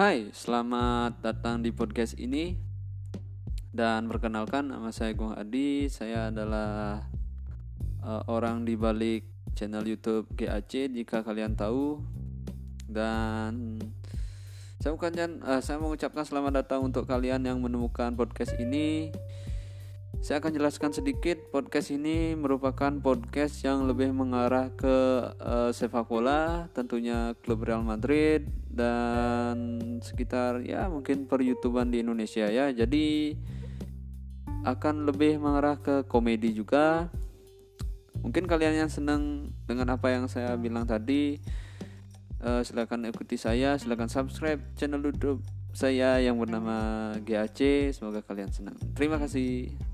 Hai, 0.00 0.32
selamat 0.32 1.20
datang 1.20 1.60
di 1.60 1.76
podcast 1.76 2.16
ini. 2.16 2.56
Dan 3.68 4.08
perkenalkan 4.08 4.72
nama 4.72 4.88
saya 4.96 5.12
Gung 5.12 5.36
Adi. 5.36 5.92
Saya 5.92 6.32
adalah 6.32 7.04
uh, 8.00 8.24
orang 8.24 8.64
di 8.64 8.80
balik 8.80 9.28
channel 9.52 9.84
YouTube 9.84 10.24
GAC 10.32 10.88
jika 10.88 11.20
kalian 11.20 11.52
tahu. 11.52 12.00
Dan 12.88 13.76
saya 14.80 14.96
bukan 14.96 15.44
uh, 15.44 15.60
saya 15.60 15.76
mengucapkan 15.76 16.24
selamat 16.24 16.64
datang 16.64 16.80
untuk 16.80 17.04
kalian 17.04 17.44
yang 17.44 17.60
menemukan 17.60 18.16
podcast 18.16 18.56
ini. 18.56 19.12
Saya 20.24 20.40
akan 20.40 20.56
jelaskan 20.56 20.96
sedikit 20.96 21.52
podcast 21.52 21.92
ini 21.92 22.32
merupakan 22.40 22.88
podcast 23.04 23.60
yang 23.68 23.84
lebih 23.84 24.16
mengarah 24.16 24.72
ke 24.72 24.96
uh, 25.44 25.68
sepak 25.76 26.08
bola, 26.08 26.72
tentunya 26.72 27.36
klub 27.44 27.68
Real 27.68 27.84
Madrid 27.84 28.48
dan 28.70 29.56
sekitar 29.98 30.62
ya 30.62 30.86
mungkin 30.86 31.26
per 31.26 31.42
YouTubean 31.42 31.90
di 31.90 32.06
Indonesia 32.06 32.46
ya. 32.46 32.70
Jadi 32.70 33.34
akan 34.62 35.08
lebih 35.08 35.42
mengarah 35.42 35.80
ke 35.80 36.06
komedi 36.06 36.54
juga. 36.54 37.10
Mungkin 38.20 38.44
kalian 38.44 38.86
yang 38.86 38.90
senang 38.92 39.52
dengan 39.64 39.96
apa 39.96 40.12
yang 40.12 40.28
saya 40.28 40.52
bilang 40.60 40.84
tadi, 40.84 41.40
uh, 42.44 42.60
silakan 42.60 43.08
ikuti 43.08 43.40
saya, 43.40 43.80
silakan 43.80 44.12
subscribe 44.12 44.60
channel 44.76 45.00
YouTube 45.00 45.40
saya 45.72 46.20
yang 46.20 46.36
bernama 46.36 47.10
GAC. 47.24 47.90
Semoga 47.96 48.20
kalian 48.20 48.52
senang. 48.52 48.76
Terima 48.92 49.16
kasih. 49.16 49.89